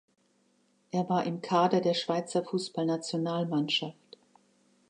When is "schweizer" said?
1.93-2.43